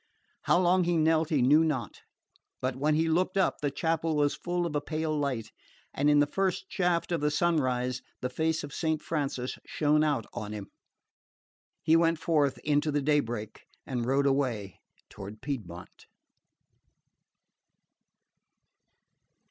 How 0.45 0.57
long 0.57 0.85
he 0.85 0.97
knelt 0.97 1.29
he 1.29 1.43
knew 1.43 1.63
not; 1.63 1.99
but 2.59 2.75
when 2.75 2.95
he 2.95 3.07
looked 3.07 3.37
up 3.37 3.61
the 3.61 3.69
chapel 3.69 4.15
was 4.15 4.33
full 4.33 4.65
of 4.65 4.75
a 4.75 4.81
pale 4.81 5.15
light, 5.15 5.51
and 5.93 6.09
in 6.09 6.17
the 6.17 6.25
first 6.25 6.65
shaft 6.69 7.11
of 7.11 7.21
the 7.21 7.29
sunrise 7.29 8.01
the 8.19 8.27
face 8.27 8.63
of 8.63 8.73
Saint 8.73 9.03
Francis 9.03 9.59
shone 9.67 10.03
out 10.03 10.25
on 10.33 10.53
him...He 10.53 11.95
went 11.95 12.17
forth 12.17 12.57
into 12.63 12.91
the 12.91 13.03
daybreak 13.03 13.67
and 13.85 14.03
rode 14.07 14.25
away 14.25 14.81
toward 15.07 15.39
Piedmont. 15.39 16.07